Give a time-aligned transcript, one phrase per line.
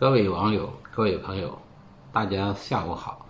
[0.00, 1.58] 各位网友、各位朋友，
[2.12, 3.26] 大家下午好。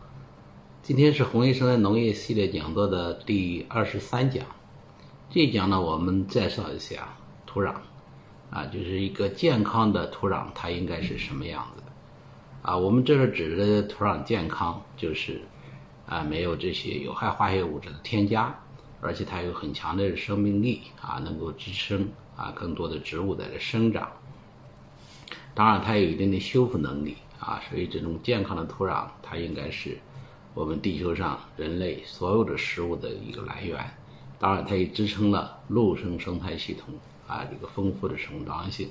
[0.83, 4.45] 今天是洪医生的农业系列讲座的第二十三讲。
[5.31, 7.09] 这一讲呢，我们介绍一下
[7.47, 7.73] 土壤，
[8.51, 12.71] 啊，就是一个健康的土壤，它应该是什么样子的？
[12.71, 15.41] 啊，我们这是指的土壤健康，就是
[16.07, 18.55] 啊，没有这些有害化学物质的添加，
[19.01, 22.07] 而且它有很强的生命力啊，能够支撑
[22.37, 24.07] 啊更多的植物在这生长。
[25.59, 29.99] 当然，它有一定的修复能力啊，所以这种健康的土壤，它应该是
[30.55, 33.77] 我们地球上人类所有的食物的一个来源。
[34.39, 36.95] 当然，它也支撑了陆生生态系统
[37.27, 38.89] 啊这个丰富的生长性。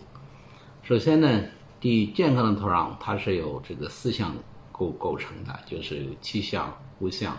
[0.84, 1.41] 首先呢，
[1.80, 4.35] 第健康的土壤它是由这个四项
[4.73, 7.38] 构构成的，就是有气象、物象、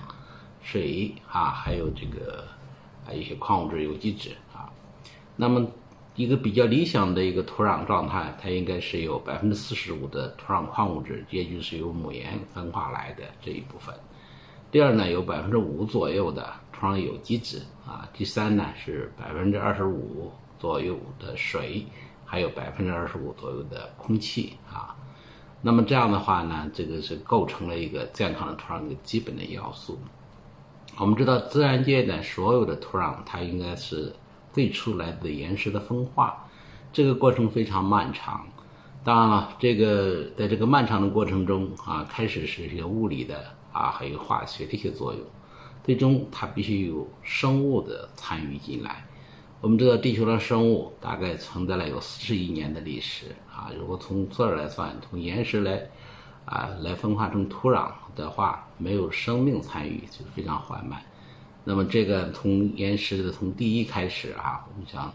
[0.63, 2.47] 水啊，还有这个
[3.07, 4.73] 啊一些矿物质、有机质啊。
[5.37, 5.71] 那么
[6.19, 13.95] 一个比较理想的一个土壤状态，它应该是有百分之四十五的土壤矿物质，也就是由母岩分化来的这一部分。
[14.73, 18.09] 第二呢，有百分之五左右的土壤有机质啊。
[18.13, 21.87] 第三呢是百分之二十五左右的水，
[22.25, 24.97] 还有百分之二十五左右的空气啊。
[25.63, 29.97] 那么这样的话呢，这个是构成了一个健康的土壤的基本的要素。
[30.97, 34.13] 我们知道，自然界的所有的土壤，它应该是
[34.53, 36.47] 最初来自岩石的风化，
[36.93, 38.47] 这个过程非常漫长。
[39.05, 43.57] 当然了，这个在这个漫长的过程中啊，开始是一些物理的。
[43.71, 45.23] 啊，还有化学的一些作用，
[45.85, 49.07] 最终它必须有生物的参与进来。
[49.61, 53.71] 我们知道地球上生物大概存在了有四十亿年的历史啊。
[53.79, 55.83] 如果从这儿来算，从岩石来
[56.47, 61.01] 啊来分化成土壤的话，没有生命参与就非常缓慢。
[61.69, 65.13] 那么这个从岩石的从第一开始啊，我们想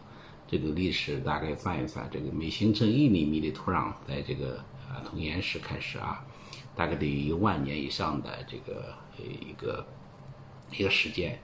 [0.48, 6.24] 这个历史大概算一算，这个每形成一厘米的土壤，在这个啊从岩石开始啊。
[6.76, 9.84] 大概得一万年以上的这个一个
[10.78, 11.40] 一个时间。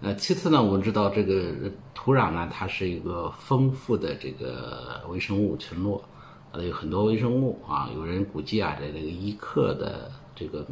[0.00, 6.02] 呃，其次呢，我们知道这个土壤呢，它是一个丰富的这个微生物群落，
[6.50, 7.88] 呃，有很多微生物啊。
[7.94, 10.66] 有人估计啊，在这个一克的这个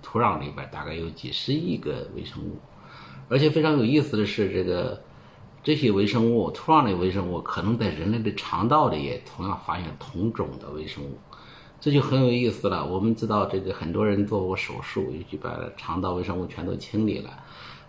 [0.00, 2.56] 土壤里边，大概有几十亿个微生物。
[3.28, 5.02] 而且非常有意思的是，这个
[5.62, 11.18] 这些微生物，土壤的微生物，可能在人类的肠道里也同样发现同种的微生物。
[11.80, 12.84] 这就很有意思了。
[12.84, 17.30] 我们知道，这个很多人做过手术，尤其把肠道微生物全都清理了。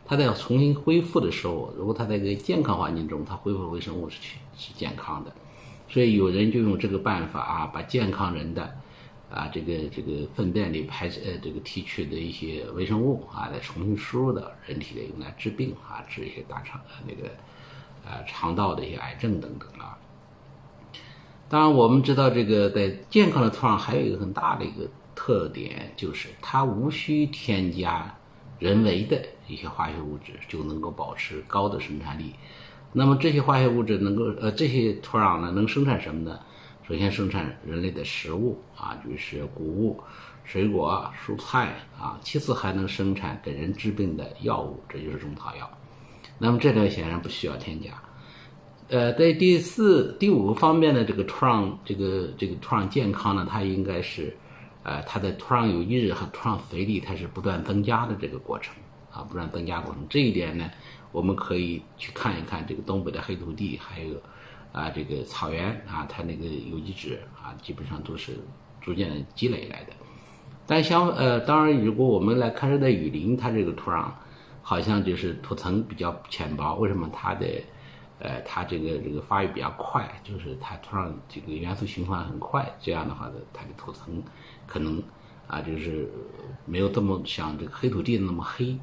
[0.06, 4.18] 他在重新恢复的时候，如果他在一个健康环境中，他恢复微生物是
[4.58, 5.32] 是健康的。
[5.88, 8.76] 所以有人就用这个办法啊，把健康人的
[9.30, 17.30] 啊这个这个粪便里排呃这个提取的一些微生物啊，再重新输入到人体里用来治病啊，治一些大肠那个
[18.06, 19.98] 呃肠道的一些癌症等等啊。
[21.48, 28.16] 当然，我们知道这个在健康的土壤还有一个很大的一个特点，就是它无需添加
[28.60, 32.34] 人为的一些化学物质，就能够保持高的生产力。
[32.94, 36.40] 那么这些化学物质能够呃这些土壤呢能生产什么呢？
[36.90, 40.02] 首先生产人类的食物啊，就是谷物、
[40.44, 42.20] 水果、蔬菜啊。
[42.24, 45.70] 其次还能生产给人治病的药物，这就是中草药。
[46.40, 47.92] 那么这个显然不需要添加。
[48.88, 54.36] 呃，在第四、第五个方面呢，这个土壤，这个这个土壤健康呢，它应该是，
[54.82, 58.74] 呃，它的土壤有机质和土壤肥力它是不断增加的这个过程
[59.12, 60.06] 啊，不断增加过程。
[60.10, 60.70] 这一点呢，
[61.12, 64.16] 我们可以去看一看这个东北的黑土地，还有
[64.72, 68.38] 啊这个草原啊，它那个有机质啊，基本上都是
[68.82, 69.94] 逐渐的积累来的。
[70.66, 74.10] 但相呃，当然，如果我们来看热带雨林，它这个土壤
[74.62, 77.46] 好像就是土层比较浅薄，为什么它的？
[78.22, 84.22] 呃，它这个这个发育比较快，就是它土壤这个元素循环很快，这样的话呢，它的土层
[84.68, 85.02] 可能
[85.50, 86.08] 啊，就是
[86.66, 88.78] 没有这么像这个黑土地那么黑，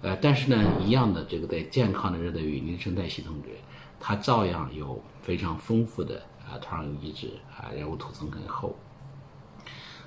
[0.00, 3.50] 呃，但是呢，一样的这个在健康的热带雨林生态系统里，
[3.98, 8.76] 它照样有非常丰富的啊土壤有机质啊，然后土层很厚。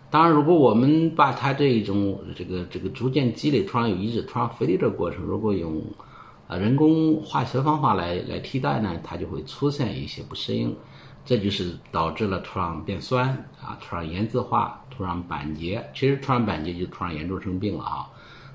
[0.09, 5.83] 当然，如果我们把它这一种这个这个逐渐积累土壤有机质、土壤肥力的过程，如果用
[6.47, 10.73] 啊，人工化学方法来来替代呢，它就会出现一些不适应，
[11.25, 13.29] 这就是导致了土壤变酸
[13.59, 15.83] 啊，土壤盐渍化，土壤板结。
[15.93, 18.07] 其实土壤板结就土壤严重生病了啊。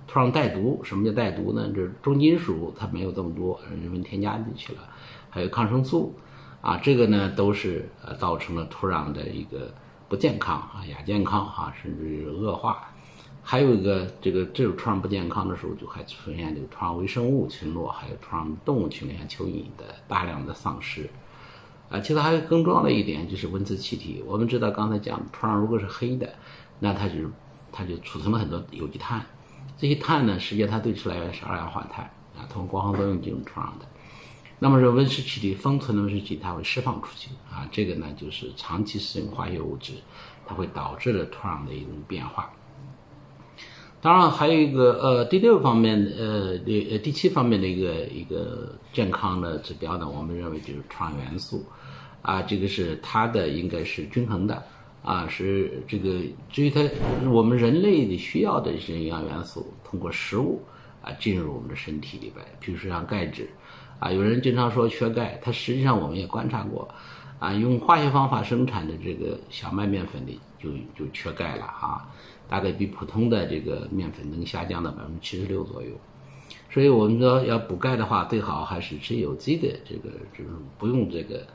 [0.06, 1.68] 土壤带毒，什么叫带毒呢？
[1.70, 4.80] 就是重金属它没有这么多，人们添加进去了，
[5.28, 6.14] 还有抗生素
[6.60, 9.72] 啊，这个呢都是呃造成了土壤的一个
[10.08, 12.88] 不健康啊，亚健康啊，甚至恶化。
[13.42, 21.08] 还有一个，这个这种土壤不健康的时候，就还出现这个土壤微生物群落，还有土壤动物群落，像蚯蚓的大量的丧失。
[21.90, 24.22] 啊，其实还有更重要的一点就是温室气体。
[24.24, 26.32] 我们知道刚才讲土壤如果是黑的，
[26.78, 27.14] 那它就
[27.72, 29.26] 它就储存了很多有机碳，
[29.76, 32.04] 这些碳呢，实际上它对出来源是二氧化碳
[32.36, 33.86] 啊，通过光合作用进入土壤的。
[34.60, 39.94] 那么这温室气体封存的温室气体它会释放出去啊，这个呢就是长期使用化学物质，
[40.46, 42.52] 它会导致了土壤的一种变化。
[44.02, 51.64] 当然还有一个呃第六方面呃第呃第七方面的一个一个健康的指标呢，我们认为就是创元素，
[52.22, 54.62] 啊这个是它的应该是均衡的。
[55.02, 56.20] 啊是这个
[56.50, 56.86] 至于它
[57.30, 60.60] 我们人类的需要的一些营养元素通过食物
[61.02, 63.48] 啊进入我们的身体里边，比如说像钙质。
[63.98, 66.88] 啊有人经常说缺钙，它实际上我们也观察过。
[67.38, 72.06] 啊用化学方法生产的这个小麦面粉里就就缺钙了哈。
[72.50, 75.90] 大概比普通的这个面粉能下降到百分之七十六左右，
[76.68, 81.46] 所以我们说要补钙的话，最好还是吃有机的这个，就是不用这个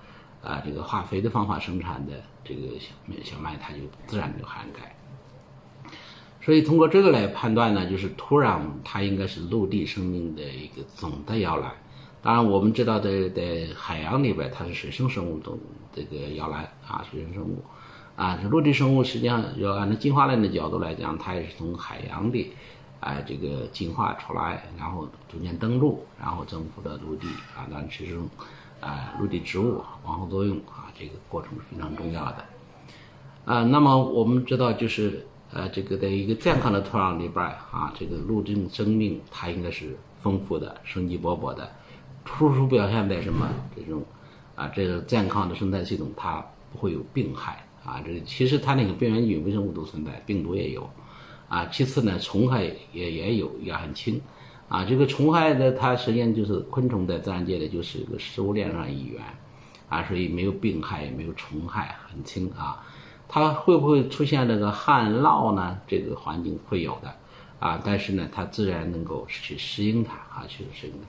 [0.42, 2.14] 啊这个化肥的方法生产的
[2.46, 4.96] 这个小麦小麦，它就自然就含钙。
[6.42, 11.74] 所以通过这个来判断呢，就是土壤它应该是陆地生命的一个总的摇篮。
[12.22, 15.52] 当然我们知道在在海洋里边，它是水生生物的
[15.96, 17.64] 这个摇篮啊，水生生物。
[18.16, 22.50] 啊，这陆地生物实际上要按照进化论的角度来讲，它也是从海洋的，
[23.02, 28.26] 啊，这个进化出来，然后逐渐登陆，然后征服了陆地，啊，当然其中，
[28.80, 32.46] 啊，陆地植物光合作用啊，这个过程是非常重要的。
[33.44, 41.70] 啊，那么我们知道，就是呃，这个在一个健康的土壤里边啊，这个陆地生命它应该是丰富的、生机勃勃的，
[42.24, 43.46] 突出表现在什么？
[43.76, 44.02] 这种
[44.56, 47.62] 啊，这个健康的生态系统它不会有病害。
[47.86, 50.90] 啊，这其实它那个病原菌、微生物都存在，病毒也有，
[51.48, 54.20] 啊，其次呢，虫害也也有，也很轻，
[54.68, 59.22] 啊，这个虫害呢，它实际上就是昆虫在自然界里就是一个食物链上一员，
[59.88, 62.84] 啊，所以没有病害，也没有虫害，很轻啊。
[63.28, 65.78] 它会不会出现这个旱涝呢？
[65.86, 67.16] 这个环境会有的，
[67.60, 71.08] 啊，但是呢，它自然能够去适应它，啊，去适应它。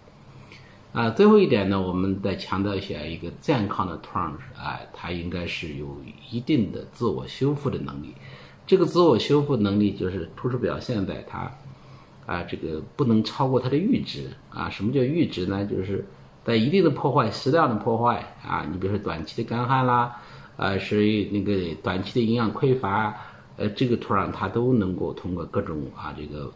[0.92, 5.86] 啊，最后一点呢，我们再强调一下，一个健康的土壤，啊，它应该是有
[6.30, 8.14] 一定的自我修复的能力。
[8.66, 11.52] 这个自我修复能力就是突出表现在它，
[12.24, 14.30] 啊，这个不能超过它的阈值。
[14.48, 15.66] 啊，什么叫阈值呢？
[15.66, 16.02] 就是
[16.42, 20.16] 在一定的破坏、适量的破坏，啊，你比如说短期的干旱啦，
[20.56, 23.14] 啊，是那个短期的营养匮乏，
[23.58, 26.50] 呃，这个土壤它都能够通过各种啊，这个。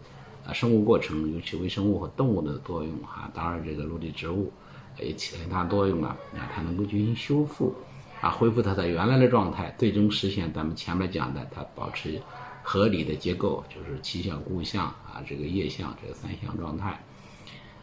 [0.52, 4.52] 生物过程，尤其微生物和动物的作用哈，当然这个陆地植物
[4.98, 7.74] 也起很大作用啊，啊，它能够进行修复，
[8.20, 12.20] 啊，恢复它的原来的状态，最终实现咱们前面讲的它保持
[12.62, 17.00] 合理的结构，就是气象、固象啊，这个液象这个三项状态。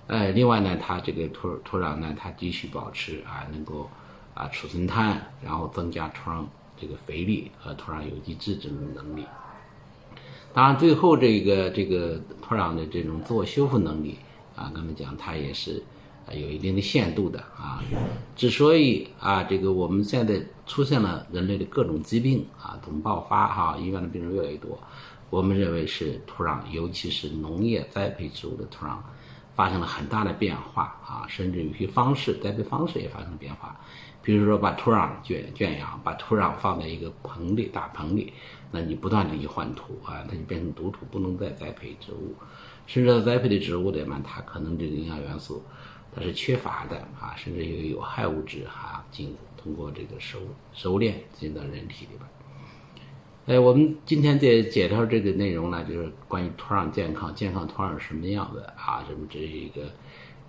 [0.07, 3.89] 呃，另外呢，它这个土土壤呢，它继续保持啊，能够
[4.33, 6.45] 啊储存碳，然后增加土壤
[6.79, 9.25] 这个肥力和土壤有机质这种能力。
[10.57, 14.17] 当然，最后这个这个土壤的这种自我修复能力
[14.55, 15.83] 啊，刚才讲它也是
[16.31, 17.83] 有一定的限度的啊。
[18.35, 24.79] 之所以啊，这个我们现在出现了人类的各种疾病啊，总爆发哈，医院的病人越来越多，
[25.29, 28.97] 我们认为是土壤，尤其是农业栽培植物的土壤
[29.53, 33.79] 发生了很大的变化啊，甚至有些方式栽培方式也发生了变化。
[34.27, 38.33] 比如说，把土壤圈圈养，把土壤放在一个棚里、大棚里，
[38.71, 42.35] 那你不断的去换土啊，它就变成毒土，不能再栽培植物。
[42.85, 45.63] 甚至栽培的植物里面，它可能这个营养元素
[46.13, 50.41] 它是缺乏的啊，甚至有有害物质哈进通过这个食物
[50.73, 53.55] 食物链进到人体里边。
[53.55, 59.05] 哎，我们今天在介绍这个内容呢，就是关于土壤健康，健康土壤是什么样的啊？
[59.07, 59.83] 这么这一个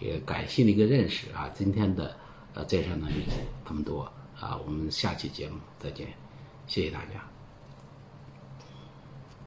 [0.00, 1.48] 一个感性的一个认识啊。
[1.54, 2.16] 今天的。
[2.54, 3.32] 呃，介绍呢就
[3.66, 4.02] 这么多
[4.38, 6.08] 啊，我们下期节目再见，
[6.66, 7.37] 谢谢大家。